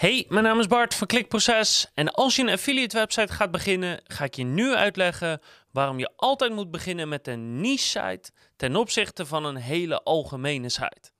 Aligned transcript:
Hey, 0.00 0.26
mijn 0.28 0.44
naam 0.44 0.58
is 0.58 0.66
Bart 0.66 0.94
van 0.94 1.06
Klikproces 1.06 1.90
en 1.94 2.10
als 2.10 2.36
je 2.36 2.42
een 2.42 2.48
affiliate 2.48 2.96
website 2.96 3.32
gaat 3.32 3.50
beginnen, 3.50 4.00
ga 4.04 4.24
ik 4.24 4.34
je 4.34 4.44
nu 4.44 4.74
uitleggen 4.74 5.40
waarom 5.72 5.98
je 5.98 6.10
altijd 6.16 6.52
moet 6.52 6.70
beginnen 6.70 7.08
met 7.08 7.28
een 7.28 7.60
niche 7.60 7.84
site 7.84 8.30
ten 8.56 8.76
opzichte 8.76 9.26
van 9.26 9.44
een 9.44 9.56
hele 9.56 10.02
algemene 10.02 10.68
site. 10.68 11.10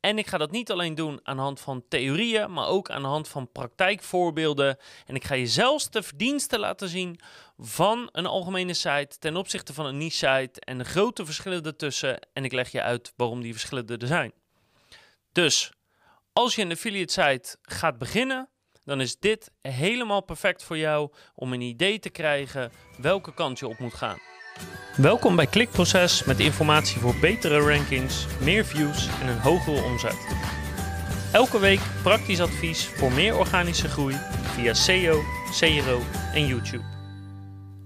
En 0.00 0.18
ik 0.18 0.26
ga 0.26 0.38
dat 0.38 0.50
niet 0.50 0.70
alleen 0.70 0.94
doen 0.94 1.20
aan 1.22 1.36
de 1.36 1.42
hand 1.42 1.60
van 1.60 1.84
theorieën, 1.88 2.52
maar 2.52 2.66
ook 2.66 2.90
aan 2.90 3.02
de 3.02 3.08
hand 3.08 3.28
van 3.28 3.52
praktijkvoorbeelden. 3.52 4.76
En 5.06 5.14
ik 5.14 5.24
ga 5.24 5.34
je 5.34 5.46
zelfs 5.46 5.90
de 5.90 6.02
verdiensten 6.02 6.58
laten 6.58 6.88
zien 6.88 7.20
van 7.58 8.08
een 8.12 8.26
algemene 8.26 8.74
site 8.74 9.18
ten 9.18 9.36
opzichte 9.36 9.74
van 9.74 9.86
een 9.86 9.98
niche 9.98 10.16
site 10.16 10.60
en 10.60 10.78
de 10.78 10.84
grote 10.84 11.24
verschillen 11.24 11.62
ertussen. 11.62 12.18
En 12.32 12.44
ik 12.44 12.52
leg 12.52 12.72
je 12.72 12.82
uit 12.82 13.12
waarom 13.16 13.40
die 13.40 13.52
verschillen 13.52 13.86
er 13.86 14.06
zijn. 14.06 14.32
Dus 15.32 15.72
als 16.34 16.54
je 16.54 16.62
een 16.62 16.70
affiliate 16.70 17.12
site 17.12 17.56
gaat 17.62 17.98
beginnen, 17.98 18.48
dan 18.84 19.00
is 19.00 19.18
dit 19.18 19.50
helemaal 19.62 20.22
perfect 20.22 20.62
voor 20.62 20.78
jou 20.78 21.12
om 21.34 21.52
een 21.52 21.60
idee 21.60 21.98
te 21.98 22.10
krijgen 22.10 22.72
welke 22.98 23.34
kant 23.34 23.58
je 23.58 23.68
op 23.68 23.78
moet 23.78 23.94
gaan. 23.94 24.18
Welkom 24.96 25.36
bij 25.36 25.46
Klikproces 25.46 26.24
met 26.24 26.40
informatie 26.40 27.00
voor 27.00 27.14
betere 27.20 27.60
rankings, 27.60 28.26
meer 28.40 28.64
views 28.64 29.08
en 29.20 29.28
een 29.28 29.38
hogere 29.38 29.82
omzet. 29.82 30.26
Elke 31.32 31.58
week 31.58 31.80
praktisch 32.02 32.40
advies 32.40 32.86
voor 32.86 33.12
meer 33.12 33.38
organische 33.38 33.88
groei 33.88 34.14
via 34.42 34.74
SEO, 34.74 35.22
CRO 35.58 36.02
en 36.32 36.46
YouTube. 36.46 36.84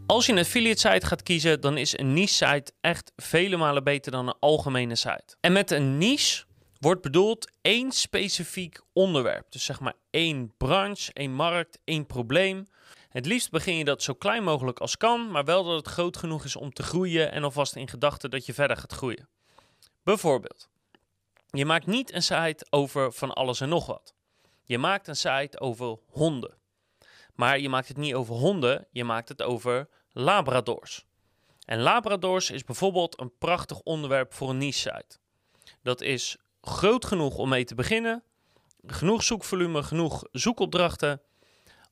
Als 0.07 0.27
je 0.27 0.33
een 0.33 0.39
affiliate 0.39 0.81
site 0.81 1.07
gaat 1.07 1.23
kiezen, 1.23 1.61
dan 1.61 1.77
is 1.77 1.99
een 1.99 2.13
niche 2.13 2.35
site 2.35 2.73
echt 2.81 3.13
vele 3.17 3.57
malen 3.57 3.85
beter 3.85 4.13
dan 4.13 4.29
een 4.29 4.39
algemene 4.41 4.97
site. 4.97 5.37
En 5.41 5.53
met 5.53 5.71
een 5.71 5.99
niche 5.99 6.45
wordt 6.79 7.03
bedoeld 7.03 7.51
één 7.61 7.93
specifiek 7.93 8.81
onderwerp. 8.93 9.53
Dus 9.53 9.65
zeg 9.65 9.81
maar 9.81 9.95
één 10.11 10.55
branche, 10.57 11.13
één 11.13 11.33
markt, 11.33 11.79
één 11.85 12.07
probleem. 12.07 12.67
Het 13.09 13.27
liefst 13.27 13.51
begin 13.51 13.77
je 13.77 13.85
dat 13.85 14.03
zo 14.03 14.15
klein 14.15 14.45
mogelijk 14.45 14.79
als 14.79 14.97
kan, 14.97 15.31
maar 15.31 15.45
wel 15.45 15.65
dat 15.65 15.77
het 15.77 15.89
groot 15.89 16.17
genoeg 16.17 16.45
is 16.45 16.57
om 16.57 16.73
te 16.73 16.83
groeien 16.83 17.33
en 17.33 17.45
alvast 17.45 17.77
in 17.77 17.89
gedachten 17.89 18.31
dat 18.31 18.47
je 18.47 18.55
verder 18.55 18.77
gaat 18.77 18.93
groeien. 18.93 19.29
Bijvoorbeeld, 20.03 20.69
je 21.51 21.65
maakt 21.65 21.87
niet 21.87 22.13
een 22.13 22.23
site 22.23 22.67
over 22.71 23.13
van 23.13 23.33
alles 23.33 23.61
en 23.61 23.69
nog 23.69 23.87
wat. 23.87 24.15
Je 24.65 24.79
maakt 24.79 25.09
een 25.09 25.17
site 25.17 25.61
over 25.61 25.99
honden. 26.07 26.57
Maar 27.35 27.59
je 27.59 27.69
maakt 27.69 27.89
het 27.89 27.97
niet 27.97 28.15
over 28.15 28.35
honden, 28.35 28.87
je 28.91 29.05
maakt 29.05 29.29
het 29.29 29.43
over 29.43 29.89
labradors. 30.13 31.07
En 31.65 31.81
labradors 31.81 32.51
is 32.51 32.65
bijvoorbeeld 32.65 33.21
een 33.21 33.39
prachtig 33.39 33.81
onderwerp 33.81 34.35
voor 34.35 34.51
een 34.51 34.59
niche 34.59 34.79
site. 34.79 35.19
Dat 35.83 36.01
is 36.01 36.37
groot 36.61 37.05
genoeg 37.05 37.37
om 37.37 37.49
mee 37.49 37.65
te 37.65 37.75
beginnen. 37.75 38.23
Genoeg 38.87 39.23
zoekvolume, 39.23 39.83
genoeg 39.83 40.25
zoekopdrachten. 40.33 41.23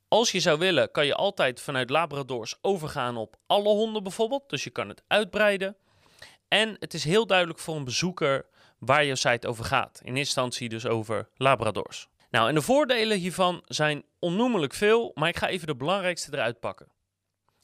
Als 0.09 0.33
je 0.33 0.41
zou 0.41 0.59
willen, 0.59 0.91
kan 0.91 1.07
je 1.07 1.15
altijd 1.15 1.61
vanuit 1.61 1.91
Labradors 1.91 2.59
overgaan 2.61 3.17
op 3.17 3.37
alle 3.47 3.69
honden 3.69 4.03
bijvoorbeeld. 4.03 4.49
Dus 4.49 4.65
je 4.65 4.71
kan 4.71 4.89
het 4.89 5.03
uitbreiden. 5.07 5.77
En 6.49 6.77
het 6.79 6.95
is 6.95 7.05
heel 7.05 7.27
duidelijk 7.27 7.59
voor 7.59 7.77
een 7.77 7.85
bezoeker 7.85 8.47
waar 8.79 9.05
je 9.05 9.17
site 9.17 9.49
over 9.49 9.65
gaat. 9.65 10.01
In 10.01 10.07
eerste 10.07 10.19
instantie 10.19 10.69
dus 10.69 10.87
over 10.87 11.29
Labradors. 11.35 12.09
Nou, 12.31 12.49
en 12.49 12.55
de 12.55 12.63
voordelen 12.63 13.19
hiervan 13.19 13.63
zijn 13.65 14.05
onnoemelijk 14.19 14.75
veel, 14.75 15.11
maar 15.15 15.29
ik 15.29 15.37
ga 15.37 15.49
even 15.49 15.67
de 15.67 15.77
belangrijkste 15.77 16.33
eruit 16.33 16.61
pakken. 16.61 16.89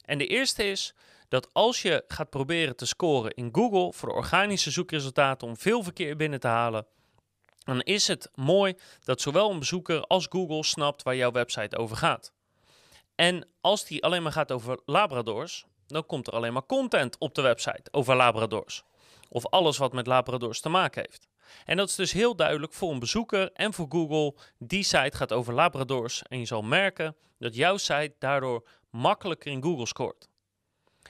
En 0.05 0.17
de 0.17 0.27
eerste 0.27 0.63
is 0.63 0.95
dat 1.33 1.53
als 1.53 1.81
je 1.81 2.03
gaat 2.07 2.29
proberen 2.29 2.75
te 2.75 2.85
scoren 2.85 3.33
in 3.33 3.49
Google 3.51 3.93
voor 3.93 4.09
de 4.09 4.15
organische 4.15 4.71
zoekresultaten 4.71 5.47
om 5.47 5.57
veel 5.57 5.83
verkeer 5.83 6.15
binnen 6.15 6.39
te 6.39 6.47
halen, 6.47 6.85
dan 7.63 7.81
is 7.81 8.07
het 8.07 8.29
mooi 8.35 8.75
dat 9.03 9.21
zowel 9.21 9.51
een 9.51 9.59
bezoeker 9.59 10.01
als 10.01 10.27
Google 10.29 10.63
snapt 10.63 11.03
waar 11.03 11.15
jouw 11.15 11.31
website 11.31 11.77
over 11.77 11.97
gaat. 11.97 12.33
En 13.15 13.47
als 13.61 13.85
die 13.85 14.03
alleen 14.03 14.23
maar 14.23 14.31
gaat 14.31 14.51
over 14.51 14.81
Labradors, 14.85 15.65
dan 15.87 16.05
komt 16.05 16.27
er 16.27 16.33
alleen 16.33 16.53
maar 16.53 16.65
content 16.65 17.17
op 17.17 17.35
de 17.35 17.41
website 17.41 17.83
over 17.91 18.15
Labradors. 18.15 18.83
Of 19.29 19.45
alles 19.45 19.77
wat 19.77 19.93
met 19.93 20.07
Labradors 20.07 20.59
te 20.61 20.69
maken 20.69 21.01
heeft. 21.01 21.27
En 21.65 21.77
dat 21.77 21.89
is 21.89 21.95
dus 21.95 22.11
heel 22.11 22.35
duidelijk 22.35 22.73
voor 22.73 22.91
een 22.91 22.99
bezoeker 22.99 23.51
en 23.51 23.73
voor 23.73 23.87
Google. 23.89 24.35
Die 24.57 24.83
site 24.83 25.17
gaat 25.17 25.33
over 25.33 25.53
Labradors 25.53 26.21
en 26.21 26.39
je 26.39 26.45
zal 26.45 26.61
merken 26.61 27.15
dat 27.39 27.55
jouw 27.55 27.77
site 27.77 28.15
daardoor 28.19 28.67
makkelijker 28.89 29.51
in 29.51 29.63
Google 29.63 29.87
scoort. 29.87 30.31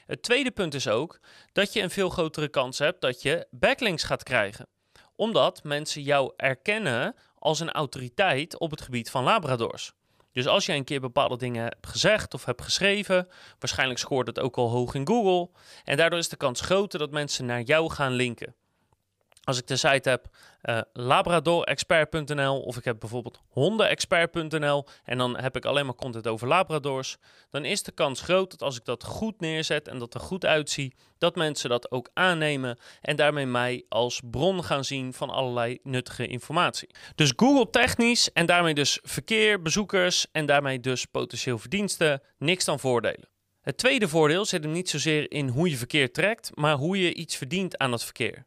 Het 0.06 0.22
tweede 0.22 0.52
punt 0.52 0.74
is 0.74 0.88
ook 0.88 1.20
dat 1.52 1.74
je 1.74 1.82
een 1.82 1.90
veel 1.90 2.10
grotere 2.10 2.50
kans 2.50 2.80
hebt 2.80 3.02
dat 3.02 3.22
je 3.22 3.48
backlinks 3.52 4.04
gaat 4.04 4.24
krijgen 4.24 4.68
omdat 5.16 5.64
mensen 5.64 6.02
jou 6.02 6.34
erkennen 6.38 7.16
als 7.40 7.60
een 7.60 7.72
autoriteit 7.72 8.58
op 8.60 8.72
het 8.72 8.82
gebied 8.82 9.10
van 9.10 9.24
Labradors. 9.24 9.94
Dus 10.32 10.48
als 10.48 10.66
jij 10.66 10.76
een 10.76 10.84
keer 10.84 11.00
bepaalde 11.00 11.38
dingen 11.38 11.64
hebt 11.64 11.88
gezegd 11.88 12.34
of 12.34 12.46
hebt 12.46 12.62
geschreven, 12.62 13.28
waarschijnlijk 13.60 14.00
scoort 14.00 14.28
het 14.28 14.40
ook 14.40 14.58
al 14.58 14.70
hoog 14.70 14.94
in 14.94 15.08
Google. 15.08 15.50
En 15.84 15.98
daardoor 15.98 16.20
is 16.20 16.30
de 16.30 16.36
kans 16.36 16.62
groter 16.62 17.00
dat 17.00 17.12
mensen 17.12 17.46
naar 17.46 17.62
jou 17.62 17.92
gaan 17.92 18.12
linken. 18.12 18.56
Als 19.44 19.58
ik 19.58 19.68
de 19.68 19.76
site 19.76 20.10
heb 20.10 20.28
uh, 20.64 20.82
labradorexpert.nl 20.94 22.62
of 22.62 22.78
ik 22.78 22.84
heb 22.84 23.00
bijvoorbeeld 23.00 23.40
hondenexpert.nl 23.50 24.86
en 25.04 25.18
dan 25.18 25.38
heb 25.38 25.56
ik 25.56 25.66
alleen 25.66 25.86
maar 25.86 25.96
content 25.96 26.28
over 26.28 26.48
labradors, 26.48 27.18
dan 27.50 27.66
is 27.66 27.84
de 27.84 27.92
kans 27.92 28.22
groot 28.22 28.52
dat 28.52 28.62
als 28.62 28.78
ik 28.78 28.86
dat 28.86 29.04
goed 29.04 29.40
neerzet 29.40 29.88
en 29.88 30.00
dat 30.00 30.14
er 30.14 30.20
goed 30.20 30.46
uitziet, 30.46 30.96
dat 31.18 31.36
mensen 31.36 31.70
dat 31.70 31.92
ook 31.92 32.10
aannemen 32.14 32.78
en 33.02 33.16
daarmee 33.16 33.46
mij 33.46 33.86
als 33.90 34.22
bron 34.30 34.64
gaan 34.64 34.84
zien 34.84 35.14
van 35.14 35.30
allerlei 35.30 35.80
nuttige 35.84 36.28
informatie. 36.28 36.90
Dus 37.16 37.34
Google 37.36 37.70
technisch 37.70 38.32
en 38.32 38.46
daarmee 38.46 38.74
dus 38.74 39.00
verkeer, 39.04 39.62
bezoekers 39.62 40.28
en 40.32 40.46
daarmee 40.46 40.80
dus 40.80 41.06
potentieel 41.06 41.58
verdiensten, 41.60 42.22
niks 42.38 42.66
dan 42.66 42.80
voordelen. 42.80 43.30
Het 43.62 43.78
tweede 43.78 44.08
voordeel 44.08 44.46
zit 44.46 44.64
hem 44.64 44.72
niet 44.72 44.90
zozeer 44.90 45.32
in 45.32 45.48
hoe 45.48 45.70
je 45.70 45.78
verkeer 45.78 46.12
trekt, 46.12 46.52
maar 46.54 46.76
hoe 46.76 47.02
je 47.02 47.14
iets 47.14 47.36
verdient 47.36 47.78
aan 47.78 47.92
het 47.92 48.04
verkeer. 48.04 48.46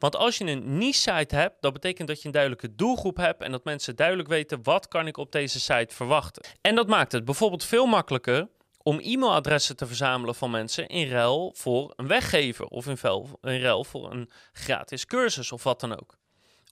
Want 0.00 0.16
als 0.16 0.38
je 0.38 0.44
een 0.44 0.78
niche-site 0.78 1.36
hebt, 1.36 1.56
dat 1.60 1.72
betekent 1.72 2.08
dat 2.08 2.20
je 2.20 2.26
een 2.26 2.32
duidelijke 2.32 2.74
doelgroep 2.74 3.16
hebt 3.16 3.42
en 3.42 3.50
dat 3.50 3.64
mensen 3.64 3.96
duidelijk 3.96 4.28
weten 4.28 4.62
wat 4.62 4.88
kan 4.88 5.06
ik 5.06 5.16
op 5.16 5.32
deze 5.32 5.60
site 5.60 5.94
verwachten. 5.94 6.44
En 6.60 6.74
dat 6.74 6.88
maakt 6.88 7.12
het 7.12 7.24
bijvoorbeeld 7.24 7.64
veel 7.64 7.86
makkelijker 7.86 8.48
om 8.82 8.98
e-mailadressen 8.98 9.76
te 9.76 9.86
verzamelen 9.86 10.34
van 10.34 10.50
mensen 10.50 10.88
in 10.88 11.08
ruil 11.08 11.52
voor 11.56 11.92
een 11.96 12.06
weggever 12.06 12.66
of 12.66 12.86
in 12.86 12.98
ruil 13.40 13.84
voor 13.84 14.10
een 14.10 14.30
gratis 14.52 15.06
cursus 15.06 15.52
of 15.52 15.62
wat 15.62 15.80
dan 15.80 16.00
ook. 16.00 16.18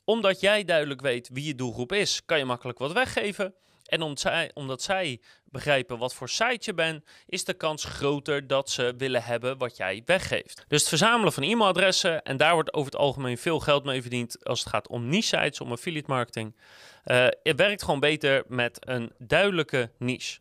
Omdat 0.08 0.40
jij 0.40 0.64
duidelijk 0.64 1.00
weet 1.00 1.28
wie 1.32 1.44
je 1.44 1.54
doelgroep 1.54 1.92
is, 1.92 2.24
kan 2.24 2.38
je 2.38 2.44
makkelijk 2.44 2.78
wat 2.78 2.92
weggeven 2.92 3.54
en 3.84 4.02
omdat 4.02 4.20
zij, 4.20 4.50
omdat 4.54 4.82
zij 4.82 5.20
begrijpen 5.44 5.98
wat 5.98 6.14
voor 6.14 6.28
site 6.28 6.58
je 6.60 6.74
bent, 6.74 7.04
is 7.26 7.44
de 7.44 7.54
kans 7.54 7.84
groter 7.84 8.46
dat 8.46 8.70
ze 8.70 8.94
willen 8.96 9.22
hebben 9.22 9.58
wat 9.58 9.76
jij 9.76 10.02
weggeeft. 10.04 10.64
Dus 10.68 10.80
het 10.80 10.88
verzamelen 10.88 11.32
van 11.32 11.42
e-mailadressen, 11.42 12.22
en 12.22 12.36
daar 12.36 12.54
wordt 12.54 12.72
over 12.72 12.90
het 12.92 13.00
algemeen 13.00 13.38
veel 13.38 13.60
geld 13.60 13.84
mee 13.84 14.00
verdiend 14.00 14.44
als 14.44 14.60
het 14.60 14.68
gaat 14.68 14.88
om 14.88 15.08
niche 15.08 15.38
sites, 15.38 15.60
om 15.60 15.72
affiliate 15.72 16.10
marketing. 16.10 16.56
Uh, 17.04 17.26
het 17.42 17.56
werkt 17.56 17.82
gewoon 17.82 18.00
beter 18.00 18.44
met 18.46 18.88
een 18.88 19.12
duidelijke 19.18 19.90
niche. 19.98 20.38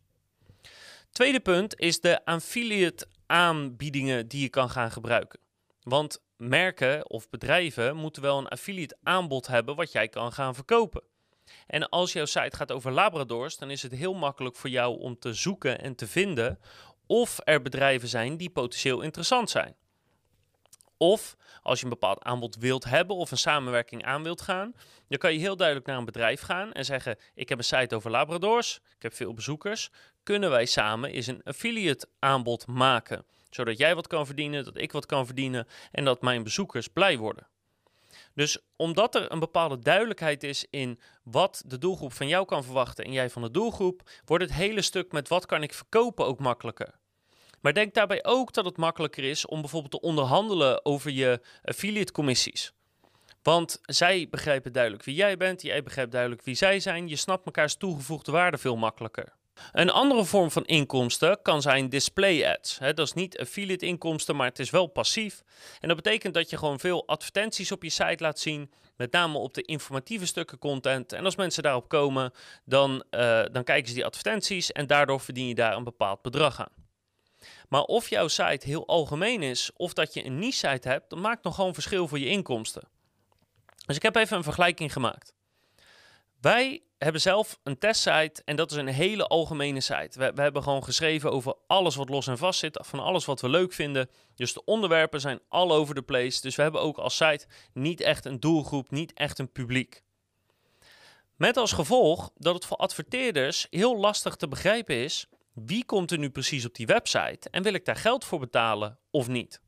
Tweede 1.12 1.40
punt 1.40 1.80
is 1.80 2.00
de 2.00 2.26
affiliate 2.26 3.08
aanbiedingen 3.26 4.28
die 4.28 4.42
je 4.42 4.50
kan 4.50 4.70
gaan 4.70 4.92
gebruiken. 4.92 5.40
Want 5.82 6.26
merken 6.38 7.10
of 7.10 7.30
bedrijven 7.30 7.96
moeten 7.96 8.22
wel 8.22 8.38
een 8.38 8.48
affiliate 8.48 8.98
aanbod 9.04 9.48
hebben 9.48 9.76
wat 9.76 9.92
jij 9.92 10.08
kan 10.08 10.32
gaan 10.34 10.56
verkopen. 10.56 11.04
En 11.68 11.90
als 11.90 12.14
jouw 12.14 12.26
site 12.26 12.56
gaat 12.56 12.72
over 12.72 12.92
Labradors, 12.92 13.58
dan 13.58 13.70
is 13.70 13.82
het 13.82 13.92
heel 13.92 14.14
makkelijk 14.14 14.56
voor 14.56 14.70
jou 14.70 15.00
om 15.00 15.20
te 15.20 15.34
zoeken 15.34 15.82
en 15.82 15.96
te 15.96 16.08
vinden 16.08 16.60
of 17.08 17.40
er 17.44 17.62
bedrijven 17.62 18.08
zijn 18.08 18.38
die 18.38 18.50
potentieel 18.50 19.02
interessant 19.02 19.50
zijn. 19.50 19.76
Of 20.98 21.36
als 21.62 21.78
je 21.80 21.84
een 21.84 21.92
bepaald 21.92 22.24
aanbod 22.24 22.56
wilt 22.56 22.84
hebben 22.84 23.16
of 23.16 23.32
een 23.32 23.38
samenwerking 23.38 24.06
aan 24.06 24.24
wilt 24.24 24.42
gaan, 24.42 24.74
dan 25.08 25.18
kan 25.18 25.34
je 25.34 25.40
heel 25.40 25.56
duidelijk 25.56 25.88
naar 25.88 25.98
een 25.98 26.06
bedrijf 26.06 26.42
gaan 26.42 26.72
en 26.72 26.86
zeggen: 26.86 27.18
Ik 27.34 27.50
heb 27.50 27.58
een 27.58 27.64
site 27.64 27.96
over 27.96 28.12
Labradors, 28.12 28.80
ik 28.96 29.02
heb 29.02 29.14
veel 29.14 29.34
bezoekers. 29.34 29.92
Kunnen 30.24 30.50
wij 30.50 30.66
samen 30.66 31.12
eens 31.12 31.28
een 31.28 31.44
affiliate 31.44 32.08
aanbod 32.20 32.68
maken? 32.68 33.26
Zodat 33.58 33.78
jij 33.78 33.96
wat 33.96 34.08
kan 34.08 34.26
verdienen, 34.26 34.64
dat 34.64 34.78
ik 34.78 34.92
wat 34.92 35.06
kan 35.06 35.26
verdienen 35.26 35.68
en 35.92 36.06
dat 36.06 36.22
mijn 36.22 36.44
bezoekers 36.44 36.88
blij 36.88 37.18
worden. 37.18 37.48
Dus 38.34 38.58
omdat 38.76 39.16
er 39.16 39.32
een 39.32 39.40
bepaalde 39.40 39.80
duidelijkheid 39.80 40.44
is 40.44 40.66
in 40.70 41.00
wat 41.24 41.64
de 41.66 41.78
doelgroep 41.78 42.14
van 42.14 42.28
jou 42.28 42.46
kan 42.46 42.64
verwachten 42.64 43.06
en 43.06 43.12
jij 43.12 43.30
van 43.30 43.42
de 43.42 43.52
doelgroep, 43.52 44.10
wordt 44.26 44.44
het 44.44 44.54
hele 44.54 44.82
stuk 44.82 45.12
met 45.12 45.28
wat 45.28 45.46
kan 45.46 45.64
ik 45.64 45.74
verkopen 45.74 46.26
ook 46.26 46.40
makkelijker. 46.40 46.94
Maar 47.62 47.74
denk 47.74 47.94
daarbij 47.94 48.26
ook 48.26 48.54
dat 48.54 48.66
het 48.66 48.78
makkelijker 48.78 49.24
is 49.24 49.46
om 49.46 49.62
bijvoorbeeld 49.62 49.92
te 49.92 50.02
onderhandelen 50.02 50.86
over 50.86 51.12
je 51.12 51.42
affiliate 51.64 52.12
commissies. 52.12 52.74
Want 53.44 53.80
zij 53.82 54.28
begrijpen 54.30 54.74
duidelijk 54.74 55.04
wie 55.04 55.16
jij 55.16 55.38
bent, 55.38 55.62
jij 55.62 55.84
begrijpt 55.84 56.12
duidelijk 56.12 56.42
wie 56.44 56.56
zij 56.56 56.80
zijn, 56.80 57.08
je 57.08 57.16
snapt 57.16 57.46
mekaars 57.46 57.76
toegevoegde 57.76 58.32
waarde 58.32 58.58
veel 58.58 58.76
makkelijker. 58.76 59.37
Een 59.72 59.90
andere 59.90 60.26
vorm 60.26 60.52
van 60.52 60.66
inkomsten 60.66 61.42
kan 61.42 61.62
zijn 61.62 61.90
display 61.90 62.48
ads. 62.54 62.78
dat 62.78 63.00
is 63.00 63.14
niet 63.14 63.40
affiliate 63.40 63.86
inkomsten, 63.86 64.36
maar 64.36 64.48
het 64.48 64.60
is 64.60 64.70
wel 64.70 64.88
passief. 64.88 65.44
En 65.80 65.88
dat 65.88 65.98
betekent 65.98 66.34
dat 66.34 66.50
je 66.50 66.58
gewoon 66.58 66.80
veel 66.80 67.08
advertenties 67.08 67.72
op 67.72 67.84
je 67.84 67.90
site 67.90 68.24
laat 68.24 68.40
zien, 68.40 68.72
met 68.96 69.12
name 69.12 69.38
op 69.38 69.54
de 69.54 69.62
informatieve 69.62 70.26
stukken 70.26 70.58
content. 70.58 71.14
En 71.14 71.26
als 71.26 71.36
mensen 71.36 71.64
daarop 71.64 71.90
komen, 71.90 72.32
dan, 72.66 73.04
uh, 73.12 73.44
dan 73.52 73.64
kijken 73.64 73.88
ze 73.88 73.94
die 73.94 74.06
advertenties 74.06 74.72
en 74.72 74.88
daardoor 74.88 75.20
verdien 75.20 75.48
je 75.48 75.56
daar 75.56 75.76
een 75.76 75.84
bepaald 75.84 76.22
bedrag 76.22 76.60
aan. 76.60 76.86
Maar 77.70 77.82
of 77.82 78.10
jouw 78.10 78.28
site 78.28 78.68
heel 78.68 78.88
algemeen 78.88 79.44
is 79.44 79.72
of 79.74 79.94
dat 79.94 80.14
je 80.14 80.26
een 80.26 80.40
niche 80.40 80.68
site 80.68 80.88
hebt, 80.88 81.10
dat 81.10 81.20
maakt 81.20 81.44
nog 81.44 81.56
gewoon 81.56 81.74
verschil 81.74 82.08
voor 82.08 82.20
je 82.20 82.30
inkomsten. 82.30 82.88
Dus 83.86 83.96
ik 83.96 84.02
heb 84.02 84.16
even 84.16 84.38
een 84.38 84.44
vergelijking 84.44 84.94
gemaakt. 84.94 85.34
Wij 86.42 86.82
hebben 86.98 87.22
zelf 87.22 87.60
een 87.64 87.78
testsite 87.78 88.42
en 88.46 88.56
dat 88.56 88.72
is 88.72 88.78
een 88.78 88.88
hele 88.88 89.28
algemene 89.28 89.82
site. 89.82 90.20
We, 90.20 90.32
we, 90.36 90.42
hebben 90.42 90.64
gewoon 90.64 90.84
geschreven 90.84 91.32
over 91.32 91.56
alles 91.68 91.96
wat 91.96 92.10
los 92.10 92.28
en 92.28 92.38
vast 92.38 92.60
zit, 92.60 92.80
van 92.82 93.00
alles 93.00 93.26
wat 93.26 93.42
we 93.42 93.50
leuk 93.50 93.74
vinden. 93.74 94.10
Dus 94.36 94.54
de 94.54 94.66
onderwerpen 94.66 95.22
zijn 95.22 95.40
all 95.50 95.72
over 95.72 95.96
the 95.96 96.02
place. 96.02 96.42
Dus 96.42 96.56
we 96.56 96.62
hebben 96.62 96.82
ook 96.82 96.98
als 96.98 97.16
site 97.16 97.48
niet 97.74 98.02
echt 98.02 98.26
een 98.26 98.40
doelgroep, 98.40 98.92
niet 98.92 99.14
echt 99.14 99.40
een 99.40 99.52
publiek. 99.52 100.04
Met 101.36 101.58
als 101.58 101.72
gevolg 101.72 102.32
dat 102.36 102.56
het 102.56 102.66
voor 102.66 102.78
adverteerders 102.78 103.68
heel 103.70 103.98
lastig 103.98 104.36
te 104.36 104.48
begrijpen 104.48 104.96
is 104.96 105.28
wie 105.54 105.86
komt 105.86 106.12
er 106.12 106.18
nu 106.18 106.30
precies 106.30 106.66
op 106.66 106.76
die 106.76 106.86
website 106.86 107.50
en 107.50 107.64
wil 107.64 107.74
ik 107.74 107.86
daar 107.86 107.96
geld 107.96 108.26
voor 108.26 108.40
betalen 108.40 109.00
of 109.12 109.28
niet. 109.28 109.62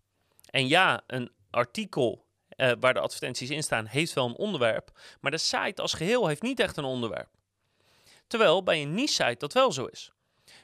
En 0.50 0.68
ja, 0.68 1.04
een 1.08 1.32
artikel 1.50 2.26
uh, 2.60 2.72
waar 2.80 2.94
de 2.94 3.00
advertenties 3.00 3.50
in 3.50 3.64
staan, 3.64 3.86
heeft 3.86 4.14
wel 4.14 4.26
een 4.26 4.36
onderwerp. 4.36 4.92
Maar 5.20 5.32
de 5.32 5.38
site 5.38 5.82
als 5.82 5.94
geheel 5.94 6.28
heeft 6.28 6.42
niet 6.42 6.60
echt 6.60 6.78
een 6.78 6.84
onderwerp. 6.84 7.30
Terwijl 8.28 8.64
bij 8.64 8.82
een 8.82 8.94
niche-site 8.94 9.36
dat 9.38 9.54
wel 9.54 9.72
zo 9.72 9.86
is. 9.86 10.12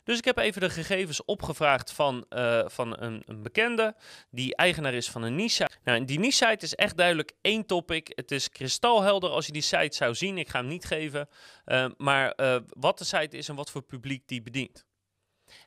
Dus 0.03 0.17
ik 0.17 0.25
heb 0.25 0.37
even 0.37 0.61
de 0.61 0.69
gegevens 0.69 1.25
opgevraagd 1.25 1.91
van, 1.91 2.25
uh, 2.29 2.63
van 2.67 2.99
een, 2.99 3.23
een, 3.25 3.41
bekende 3.41 3.95
die 4.29 4.55
eigenaar 4.55 4.93
is 4.93 5.09
van 5.09 5.23
een 5.23 5.35
niche-site. 5.35 5.77
Nou, 5.83 6.05
die 6.05 6.19
niche-site 6.19 6.65
is 6.65 6.75
echt 6.75 6.97
duidelijk 6.97 7.31
één 7.41 7.65
topic. 7.65 8.11
Het 8.15 8.31
is 8.31 8.49
kristalhelder 8.49 9.29
als 9.29 9.45
je 9.45 9.51
die 9.51 9.61
site 9.61 9.95
zou 9.95 10.15
zien. 10.15 10.37
Ik 10.37 10.49
ga 10.49 10.59
hem 10.59 10.67
niet 10.67 10.85
geven. 10.85 11.29
Uh, 11.65 11.85
maar 11.97 12.33
wat 12.69 12.97
de 12.97 13.03
site 13.03 13.37
is 13.37 13.49
en 13.49 13.55
wat 13.55 13.71
voor 13.71 13.81
publiek 13.81 14.27
die 14.27 14.41
bedient. 14.41 14.85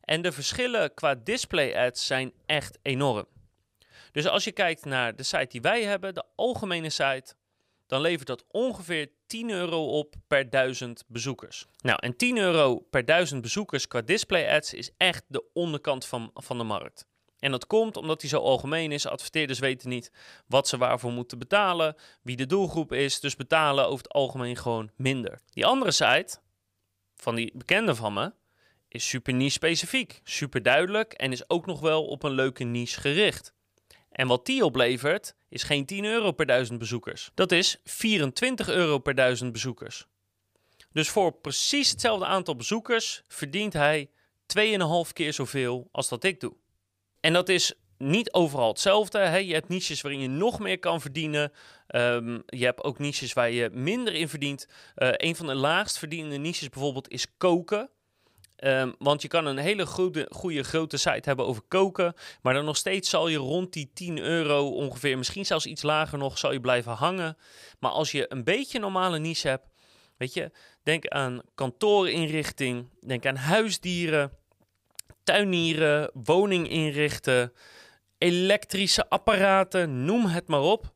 En 0.01 0.23
de 0.23 0.33
verschillen 0.33 0.95
qua 0.95 1.15
display 1.15 1.87
ads 1.87 2.07
zijn 2.07 2.33
echt 2.47 2.79
enorm. 2.83 3.27
Dus 4.19 4.27
als 4.27 4.45
je 4.45 4.53
kijkt 4.53 4.85
naar 4.85 5.17
de 5.17 5.23
site 5.23 5.47
die 5.49 5.61
wij 5.61 5.85
hebben, 5.85 6.15
de 6.15 6.25
algemene 6.35 6.91
site, 6.91 7.35
dan 7.87 8.01
levert 8.01 8.27
dat 8.27 8.45
ongeveer 8.49 9.11
10 9.27 9.51
euro 9.51 9.99
op 9.99 10.15
per 10.27 10.51
duizend 10.51 11.05
bezoekers. 11.07 11.67
Nou, 11.83 11.99
en 12.01 12.17
10 12.17 12.39
euro 12.39 12.79
per 12.79 13.05
duizend 13.05 13.43
bezoekers 13.43 13.89
qua 13.89 14.01
display 14.01 14.55
ads 14.57 14.75
is 14.75 14.91
echt 14.97 15.25
de 15.29 15.45
onderkant 15.53 16.07
van, 16.07 16.31
van 16.35 16.59
de 16.59 16.65
markt. 16.65 17.07
En 17.39 17.51
dat 17.51 17.67
komt 17.67 17.97
omdat 17.97 18.21
die 18.21 18.29
zo 18.29 18.39
algemeen 18.39 18.93
is. 18.93 19.07
Adverteerders 19.07 19.59
weten 19.59 19.89
niet 19.89 20.13
wat 20.47 20.69
ze 20.69 20.79
waarvoor 20.79 21.13
moeten 21.13 21.39
betalen, 21.39 21.97
wie 22.23 22.37
de 22.37 22.47
doelgroep 22.47 22.93
is, 22.93 23.21
dus 23.21 23.37
betalen 23.37 23.87
over 23.87 24.05
het 24.05 24.13
algemeen 24.13 24.57
gewoon 24.57 24.91
minder. 24.97 25.41
Die 25.51 25.67
andere 25.67 25.91
site, 25.91 26.39
van 27.17 27.35
die 27.35 27.53
bekende 27.55 27.95
van 27.95 28.13
me, 28.13 28.33
is 28.89 29.09
super 29.09 29.35
niche 29.35 29.51
specifiek, 29.51 30.21
super 30.25 30.63
duidelijk 30.63 31.13
en 31.13 31.33
is 31.33 31.51
ook 31.51 31.67
nog 31.67 31.81
wel 31.81 32.07
op 32.07 32.23
een 32.23 32.33
leuke 32.33 32.65
niche 32.65 33.01
gericht. 33.01 33.57
En 34.19 34.27
wat 34.27 34.47
die 34.47 34.65
oplevert, 34.65 35.35
is 35.49 35.63
geen 35.63 35.87
10 35.87 36.05
euro 36.05 36.33
per 36.33 36.47
duizend 36.47 36.79
bezoekers. 36.79 37.31
Dat 37.35 37.53
is 37.53 37.81
24 37.85 38.69
euro 38.69 38.99
per 38.99 39.15
duizend 39.15 39.53
bezoekers. 39.53 40.07
Dus 40.93 41.09
voor 41.09 41.33
precies 41.33 41.91
hetzelfde 41.91 42.25
aantal 42.25 42.57
bezoekers 42.57 43.23
verdient 43.29 43.73
hij 43.73 44.11
2,5 44.47 45.13
keer 45.13 45.33
zoveel 45.33 45.89
als 45.93 46.09
dat 46.09 46.25
ik 46.25 46.41
doe. 46.41 46.57
En 47.21 47.33
dat 47.33 47.49
is 47.49 47.75
niet 47.99 48.33
overal 48.33 48.69
hetzelfde. 48.69 49.19
Hè? 49.19 49.37
Je 49.37 49.53
hebt 49.53 49.69
niches 49.69 50.01
waarin 50.01 50.21
je 50.21 50.29
nog 50.29 50.59
meer 50.59 50.79
kan 50.79 51.01
verdienen. 51.01 51.53
Um, 51.89 52.43
je 52.47 52.65
hebt 52.65 52.85
ook 52.85 52.99
niches 52.99 53.33
waar 53.33 53.51
je 53.51 53.71
minder 53.73 54.15
in 54.15 54.29
verdient. 54.29 54.67
Uh, 54.97 55.09
een 55.13 55.37
van 55.37 55.47
de 55.47 55.55
laagst 55.55 55.99
verdienende 55.99 56.37
niches 56.37 56.69
bijvoorbeeld 56.69 57.09
is 57.09 57.37
koken. 57.37 57.91
Um, 58.65 58.95
want 58.99 59.23
je 59.23 59.29
kan 59.29 59.47
een 59.47 59.59
hele 59.59 59.87
goede, 59.87 60.27
goede 60.31 60.63
grote 60.63 60.97
site 60.97 61.29
hebben 61.29 61.47
over 61.47 61.63
koken, 61.69 62.15
maar 62.43 62.55
dan 62.55 62.65
nog 62.65 62.77
steeds 62.77 63.11
zal 63.11 63.29
je 63.29 63.37
rond 63.37 63.73
die 63.73 63.91
10 63.95 64.19
euro 64.19 64.69
ongeveer, 64.69 65.19
misschien 65.19 65.47
zelfs 65.47 65.67
iets 65.67 65.83
lager 65.83 66.19
nog, 66.19 66.39
zal 66.39 66.53
je 66.53 66.61
blijven 66.61 66.93
hangen. 66.93 67.37
Maar 67.79 67.91
als 67.91 68.13
je 68.13 68.33
een 68.33 68.45
beetje 68.45 68.79
normale 68.79 69.19
niche 69.19 69.49
hebt, 69.49 69.67
weet 70.17 70.35
je, 70.35 70.51
denk 70.83 71.07
aan 71.07 71.41
kantoorinrichting, 71.55 72.89
denk 73.07 73.27
aan 73.27 73.37
huisdieren, 73.37 74.33
tuinieren, 75.23 76.11
woning 76.13 76.69
inrichten, 76.69 77.53
elektrische 78.19 79.09
apparaten, 79.09 80.05
noem 80.05 80.27
het 80.27 80.49
maar 80.49 80.61
op. 80.61 80.93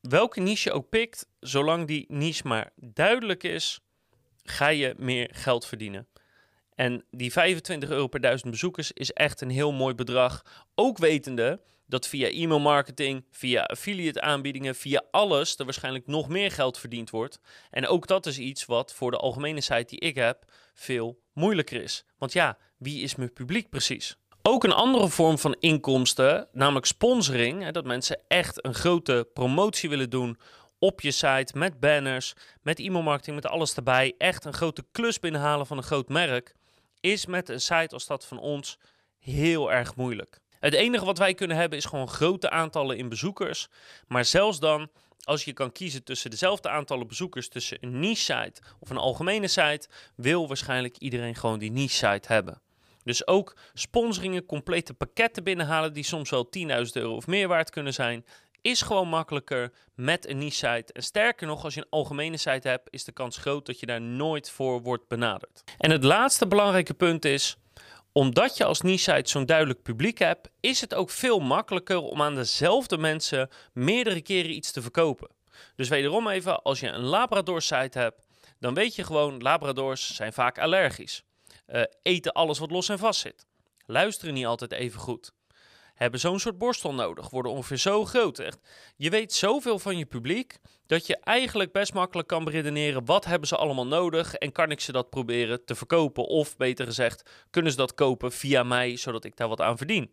Welke 0.00 0.40
niche 0.40 0.72
ook 0.72 0.88
pikt, 0.88 1.26
zolang 1.40 1.86
die 1.86 2.04
niche 2.08 2.46
maar 2.46 2.70
duidelijk 2.76 3.42
is, 3.42 3.80
ga 4.42 4.68
je 4.68 4.94
meer 4.96 5.30
geld 5.32 5.66
verdienen. 5.66 6.08
En 6.80 7.04
die 7.10 7.32
25 7.32 7.90
euro 7.90 8.06
per 8.06 8.20
duizend 8.20 8.50
bezoekers 8.50 8.92
is 8.92 9.12
echt 9.12 9.40
een 9.40 9.50
heel 9.50 9.72
mooi 9.72 9.94
bedrag. 9.94 10.42
Ook 10.74 10.98
wetende 10.98 11.60
dat 11.86 12.06
via 12.06 12.28
e-mail 12.28 12.60
marketing, 12.60 13.24
via 13.30 13.62
affiliate 13.62 14.20
aanbiedingen, 14.20 14.74
via 14.74 15.04
alles 15.10 15.56
er 15.56 15.64
waarschijnlijk 15.64 16.06
nog 16.06 16.28
meer 16.28 16.50
geld 16.50 16.78
verdiend 16.78 17.10
wordt. 17.10 17.40
En 17.70 17.86
ook 17.86 18.06
dat 18.06 18.26
is 18.26 18.38
iets 18.38 18.64
wat 18.64 18.94
voor 18.94 19.10
de 19.10 19.16
algemene 19.16 19.60
site 19.60 19.84
die 19.86 19.98
ik 19.98 20.14
heb 20.14 20.44
veel 20.74 21.20
moeilijker 21.32 21.82
is. 21.82 22.04
Want 22.18 22.32
ja, 22.32 22.58
wie 22.78 23.02
is 23.02 23.14
mijn 23.14 23.32
publiek 23.32 23.70
precies? 23.70 24.16
Ook 24.42 24.64
een 24.64 24.72
andere 24.72 25.08
vorm 25.08 25.38
van 25.38 25.56
inkomsten, 25.58 26.48
namelijk 26.52 26.86
sponsoring. 26.86 27.62
Hè, 27.62 27.72
dat 27.72 27.84
mensen 27.84 28.20
echt 28.28 28.64
een 28.64 28.74
grote 28.74 29.28
promotie 29.34 29.88
willen 29.88 30.10
doen 30.10 30.38
op 30.78 31.00
je 31.00 31.10
site 31.10 31.58
met 31.58 31.80
banners, 31.80 32.34
met 32.62 32.78
e-mail 32.78 33.02
marketing, 33.02 33.36
met 33.36 33.46
alles 33.46 33.74
erbij. 33.74 34.14
Echt 34.18 34.44
een 34.44 34.52
grote 34.52 34.84
klus 34.92 35.18
binnenhalen 35.18 35.66
van 35.66 35.76
een 35.76 35.82
groot 35.82 36.08
merk 36.08 36.58
is 37.00 37.26
met 37.26 37.48
een 37.48 37.60
site 37.60 37.94
als 37.94 38.06
dat 38.06 38.26
van 38.26 38.38
ons 38.38 38.78
heel 39.18 39.72
erg 39.72 39.96
moeilijk. 39.96 40.40
Het 40.60 40.74
enige 40.74 41.04
wat 41.04 41.18
wij 41.18 41.34
kunnen 41.34 41.56
hebben 41.56 41.78
is 41.78 41.84
gewoon 41.84 42.08
grote 42.08 42.50
aantallen 42.50 42.96
in 42.96 43.08
bezoekers. 43.08 43.68
Maar 44.06 44.24
zelfs 44.24 44.60
dan, 44.60 44.90
als 45.22 45.44
je 45.44 45.52
kan 45.52 45.72
kiezen 45.72 46.04
tussen 46.04 46.30
dezelfde 46.30 46.68
aantallen 46.68 47.06
bezoekers 47.06 47.48
tussen 47.48 47.78
een 47.80 47.98
niche 47.98 48.22
site 48.22 48.62
of 48.80 48.90
een 48.90 48.96
algemene 48.96 49.48
site, 49.48 49.88
wil 50.16 50.48
waarschijnlijk 50.48 50.96
iedereen 50.96 51.34
gewoon 51.34 51.58
die 51.58 51.70
niche 51.70 51.94
site 51.94 52.32
hebben. 52.32 52.62
Dus 53.04 53.26
ook 53.26 53.56
sponsoringen, 53.74 54.46
complete 54.46 54.94
pakketten 54.94 55.44
binnenhalen 55.44 55.92
die 55.92 56.04
soms 56.04 56.30
wel 56.30 56.48
10.000 56.58 56.64
euro 56.92 57.14
of 57.14 57.26
meer 57.26 57.48
waard 57.48 57.70
kunnen 57.70 57.94
zijn, 57.94 58.24
is 58.62 58.82
gewoon 58.82 59.08
makkelijker 59.08 59.72
met 59.94 60.28
een 60.28 60.38
niche 60.38 60.56
site. 60.56 60.92
En 60.92 61.02
sterker 61.02 61.46
nog, 61.46 61.64
als 61.64 61.74
je 61.74 61.80
een 61.80 61.90
algemene 61.90 62.36
site 62.36 62.68
hebt, 62.68 62.88
is 62.90 63.04
de 63.04 63.12
kans 63.12 63.36
groot 63.36 63.66
dat 63.66 63.80
je 63.80 63.86
daar 63.86 64.00
nooit 64.00 64.50
voor 64.50 64.82
wordt 64.82 65.08
benaderd. 65.08 65.62
En 65.78 65.90
het 65.90 66.04
laatste 66.04 66.46
belangrijke 66.46 66.94
punt 66.94 67.24
is, 67.24 67.56
omdat 68.12 68.56
je 68.56 68.64
als 68.64 68.80
niche 68.80 69.12
site 69.12 69.30
zo'n 69.30 69.46
duidelijk 69.46 69.82
publiek 69.82 70.18
hebt, 70.18 70.50
is 70.60 70.80
het 70.80 70.94
ook 70.94 71.10
veel 71.10 71.38
makkelijker 71.38 71.98
om 71.98 72.22
aan 72.22 72.34
dezelfde 72.34 72.98
mensen 72.98 73.48
meerdere 73.72 74.20
keren 74.20 74.54
iets 74.54 74.70
te 74.70 74.82
verkopen. 74.82 75.28
Dus 75.76 75.88
wederom 75.88 76.28
even, 76.28 76.62
als 76.62 76.80
je 76.80 76.88
een 76.88 77.04
Labrador 77.04 77.62
site 77.62 77.98
hebt, 77.98 78.26
dan 78.58 78.74
weet 78.74 78.94
je 78.94 79.04
gewoon, 79.04 79.42
Labradors 79.42 80.14
zijn 80.14 80.32
vaak 80.32 80.58
allergisch. 80.58 81.22
Uh, 81.68 81.82
eten 82.02 82.32
alles 82.32 82.58
wat 82.58 82.70
los 82.70 82.88
en 82.88 82.98
vast 82.98 83.20
zit. 83.20 83.46
Luisteren 83.86 84.34
niet 84.34 84.46
altijd 84.46 84.72
even 84.72 85.00
goed 85.00 85.32
hebben 86.00 86.20
zo'n 86.20 86.38
soort 86.38 86.58
borstel 86.58 86.94
nodig, 86.94 87.30
worden 87.30 87.52
ongeveer 87.52 87.76
zo 87.76 88.04
groot. 88.04 88.38
Echt. 88.38 88.58
Je 88.96 89.10
weet 89.10 89.32
zoveel 89.32 89.78
van 89.78 89.98
je 89.98 90.06
publiek 90.06 90.58
dat 90.86 91.06
je 91.06 91.16
eigenlijk 91.16 91.72
best 91.72 91.94
makkelijk 91.94 92.28
kan 92.28 92.44
beredeneren 92.44 93.04
wat 93.04 93.24
hebben 93.24 93.48
ze 93.48 93.56
allemaal 93.56 93.86
nodig 93.86 94.34
en 94.34 94.52
kan 94.52 94.70
ik 94.70 94.80
ze 94.80 94.92
dat 94.92 95.10
proberen 95.10 95.64
te 95.64 95.74
verkopen 95.74 96.26
of 96.26 96.56
beter 96.56 96.86
gezegd, 96.86 97.30
kunnen 97.50 97.70
ze 97.70 97.76
dat 97.76 97.94
kopen 97.94 98.32
via 98.32 98.62
mij 98.62 98.96
zodat 98.96 99.24
ik 99.24 99.36
daar 99.36 99.48
wat 99.48 99.60
aan 99.60 99.76
verdien. 99.76 100.10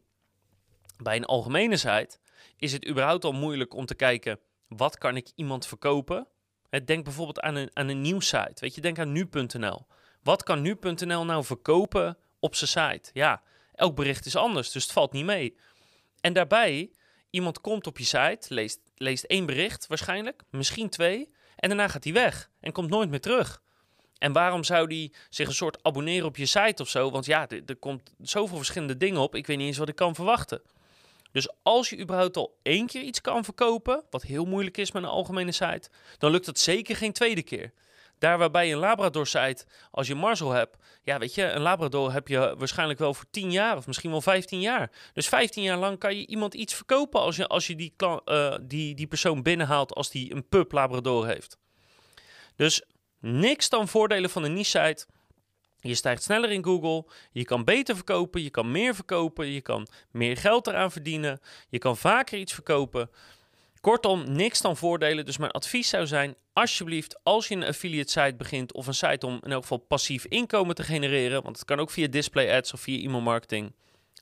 Bij 0.98 1.16
een 1.16 1.26
algemene 1.26 1.78
site 1.78 2.18
is 2.58 2.74
het 2.74 2.88
überhaupt 2.88 3.24
al 3.24 3.34
moeilijk 3.34 3.74
om 3.74 3.86
te 3.86 3.96
kijken 3.96 4.40
wat 4.68 4.98
kan 4.98 5.16
ik 5.16 5.32
iemand 5.36 5.68
verkopen. 5.68 6.28
Denk 6.86 7.04
bijvoorbeeld 7.04 7.40
aan 7.40 7.56
een, 7.56 7.70
aan 7.74 7.88
een. 7.88 8.22
Weet 8.54 8.76
je, 8.76 8.82
denk 8.82 9.00
aan 9.00 9.12
nu.nl. 9.12 9.86
Wat 10.24 10.44
kan 10.44 10.62
nu.nl 10.62 11.26
nou 11.26 11.44
verkopen 11.44 12.18
op 12.40 12.56
zijn 12.56 12.70
site? 12.70 13.10
Ja, 13.14 13.42
elk 13.74 13.96
bericht 13.96 14.26
is 14.26 14.36
anders, 14.36 14.72
dus 14.72 14.84
het 14.84 14.92
valt 14.92 15.12
niet 15.12 15.26
mee. 15.26 15.58
En 16.22 16.34
daarbij, 16.34 16.92
iemand 17.30 17.62
komt 17.62 17.88
op 17.88 17.98
je 17.98 18.06
site, 18.06 18.46
leest, 18.48 18.80
leest 18.96 19.24
één 19.24 19.46
bericht 19.46 19.88
waarschijnlijk, 19.88 20.44
misschien 20.50 20.90
twee, 20.90 21.30
en 21.56 21.70
daarna 21.70 21.88
gaat 21.88 22.04
hij 22.04 22.14
weg 22.14 22.50
en 22.60 22.72
komt 22.72 22.90
nooit 22.90 23.10
meer 23.10 23.22
terug. 23.22 23.62
En 24.18 24.34
waarom 24.34 24.64
zou 24.64 24.88
die 24.88 25.14
zich 25.30 25.48
een 25.48 25.54
soort 25.54 25.84
abonneren 25.84 26.28
op 26.28 26.38
je 26.38 26.46
site 26.46 26.82
of 26.82 26.90
zo? 26.90 27.12
Want 27.12 27.26
ja, 27.26 27.50
er, 27.50 27.62
er 27.66 27.76
komt 27.76 28.14
zoveel 28.22 28.58
verschillende 28.58 28.98
dingen 28.98 29.22
op, 29.22 29.36
ik 29.36 29.48
weet 29.48 29.58
niet 29.58 29.68
eens 29.68 29.78
wat 29.78 29.90
ik 29.90 29.96
kan 29.96 30.16
verwachten. 30.16 30.62
Dus 31.32 31.50
als 31.64 31.90
je 31.90 32.00
überhaupt 32.00 32.38
al 32.38 32.58
één 32.62 32.88
keer 32.88 33.02
iets 33.02 33.22
kan 33.22 33.44
verkopen, 33.44 34.04
wat 34.10 34.22
heel 34.22 34.46
moeilijk 34.46 34.78
is 34.78 34.92
met 34.92 35.04
een 35.04 35.10
algemene 35.10 35.52
site, 35.52 35.90
dan 36.18 36.32
lukt 36.32 36.46
dat 36.46 36.60
zeker 36.60 36.96
geen 36.96 37.14
tweede 37.14 37.44
keer. 37.44 37.74
Daar 38.20 38.38
waarbij 38.38 38.72
een 38.72 38.78
Labrador 38.78 39.28
site, 39.28 39.66
als 39.92 40.08
je 40.08 40.16
Marzel 40.16 40.52
hebt, 40.52 40.78
ja, 41.04 41.20
weet 41.20 41.36
je, 41.36 41.44
een 41.44 41.62
Labrador 41.62 42.12
heb 42.12 42.28
je 42.28 42.56
waarschijnlijk 42.58 43.00
wel 43.00 43.14
voor 43.14 43.26
10 43.32 43.52
jaar 43.52 43.78
of 43.78 43.88
misschien 43.88 44.12
wel 44.12 44.22
15 44.22 44.62
jaar. 44.62 44.92
Dus 45.14 45.28
15 45.28 45.64
jaar 45.64 45.78
lang 45.78 46.00
kan 46.00 46.16
je 46.18 46.28
iemand 46.28 46.54
iets 46.54 46.74
verkopen 46.74 47.20
als 47.20 47.36
je, 47.36 47.48
als 47.48 47.68
je 47.68 47.76
die, 47.76 47.94
uh, 48.26 48.56
die, 48.62 48.96
die 48.96 49.08
persoon 49.08 49.44
binnenhaalt 49.44 49.94
als 49.94 50.10
die 50.10 50.34
een 50.34 50.48
pup 50.48 50.72
Labrador 50.72 51.28
heeft. 51.28 51.58
Dus 52.56 52.84
niks 53.20 53.70
dan 53.70 53.88
voordelen 53.88 54.30
van 54.30 54.44
een 54.44 54.54
niche-site. 54.54 55.06
Je 55.80 55.96
stijgt 55.96 56.24
sneller 56.24 56.52
in 56.52 56.64
Google, 56.64 57.12
je 57.32 57.44
kan 57.44 57.64
beter 57.64 57.96
verkopen, 57.96 58.44
je 58.44 58.50
kan 58.50 58.72
meer 58.72 58.96
verkopen, 58.96 59.48
je 59.48 59.62
kan 59.62 59.88
meer 60.12 60.38
geld 60.38 60.68
eraan 60.68 60.92
verdienen, 60.92 61.40
je 61.70 61.78
kan 61.78 61.98
vaker 61.98 62.40
iets 62.40 62.54
verkopen. 62.54 63.10
Kortom, 63.88 64.32
niks 64.32 64.62
dan 64.62 64.78
voordelen. 64.78 65.26
Dus 65.26 65.38
mijn 65.38 65.52
advies 65.52 65.90
zou 65.90 66.08
zijn: 66.08 66.36
alsjeblieft, 66.54 67.20
als 67.24 67.48
je 67.48 67.56
een 67.56 67.64
affiliate 67.64 68.12
site 68.12 68.36
begint 68.38 68.74
of 68.74 68.88
een 68.88 68.94
site 68.94 69.26
om 69.26 69.40
in 69.44 69.52
elk 69.52 69.62
geval 69.62 69.78
passief 69.78 70.26
inkomen 70.26 70.76
te 70.76 70.84
genereren, 70.84 71.44
want 71.44 71.56
het 71.56 71.66
kan 71.66 71.80
ook 71.80 71.90
via 71.90 72.08
display 72.08 72.58
ads 72.58 72.74
of 72.74 72.80
via 72.80 73.04
e-mail 73.04 73.22
marketing. 73.22 73.74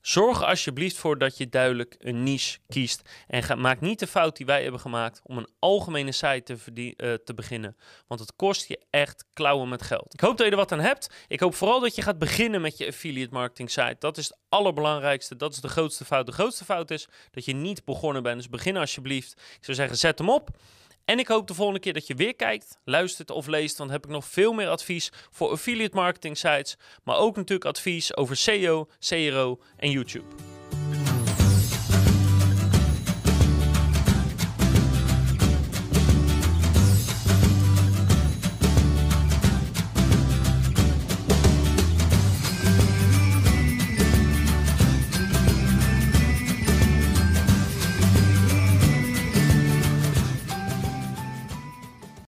Zorg 0.06 0.44
alsjeblieft 0.44 0.98
voor 0.98 1.18
dat 1.18 1.38
je 1.38 1.50
duidelijk 1.50 1.96
een 2.00 2.24
niche 2.24 2.60
kiest. 2.68 3.10
En 3.28 3.62
maak 3.62 3.82
niet 3.82 4.00
de 4.00 4.08
fout 4.08 4.38
die 4.38 4.46
wij 4.46 4.62
hebben 4.62 4.80
gemaakt 4.80 5.22
om 5.24 5.38
een 5.38 5.48
algemene 5.60 6.12
site 6.12 6.44
te, 6.44 6.94
uh, 6.98 7.14
te 7.14 7.34
beginnen. 7.34 7.78
Want 8.08 8.20
het 8.20 8.36
kost 8.36 8.68
je 8.68 8.80
echt 8.90 9.26
klauwen 9.34 9.70
met 9.70 9.82
geld. 9.82 10.14
Ik 10.14 10.20
hoop 10.20 10.38
dat 10.38 10.46
je 10.46 10.52
er 10.52 10.58
wat 10.58 10.72
aan 10.72 10.80
hebt. 10.80 11.14
Ik 11.28 11.40
hoop 11.40 11.56
vooral 11.56 11.80
dat 11.80 11.96
je 11.96 12.02
gaat 12.02 12.20
beginnen 12.20 12.62
met 12.62 12.78
je 12.78 12.88
affiliate 12.88 13.34
marketing 13.34 13.72
site. 13.72 13.96
Dat 14.00 14.18
is 14.18 14.28
het 14.28 14.38
allerbelangrijkste. 14.50 15.36
Dat 15.36 15.54
is 15.54 15.62
de 15.62 15.68
grootste 15.68 16.06
fout. 16.06 16.26
De 16.26 16.32
grootste 16.32 16.66
fout 16.66 16.92
is 16.92 17.08
dat 17.32 17.46
je 17.46 17.54
niet 17.54 17.86
begonnen 17.86 18.24
bent. 18.24 18.38
Dus 18.38 18.50
begin 18.50 18.78
alsjeblieft. 18.78 19.32
Ik 19.32 19.66
zou 19.66 19.78
zeggen, 19.78 19.98
zet 19.98 20.18
hem 20.18 20.30
op. 20.30 20.50
En 21.06 21.20
ik 21.20 21.28
hoop 21.28 21.48
de 21.48 21.54
volgende 21.54 21.80
keer 21.80 21.94
dat 21.94 22.08
je 22.08 22.16
weer 22.16 22.36
kijkt, 22.36 22.80
luistert 22.84 23.30
of 23.32 23.48
leest. 23.48 23.78
Want 23.78 23.90
dan 23.90 24.00
heb 24.00 24.06
ik 24.06 24.12
nog 24.12 24.26
veel 24.26 24.54
meer 24.54 24.70
advies 24.70 25.12
voor 25.32 25.52
affiliate 25.52 25.96
marketing 25.96 26.38
sites. 26.38 26.78
Maar 27.04 27.18
ook 27.18 27.36
natuurlijk 27.36 27.66
advies 27.66 28.16
over 28.16 28.38
SEO, 28.38 28.88
CRO 29.00 29.60
en 29.78 29.92
YouTube. 29.92 30.55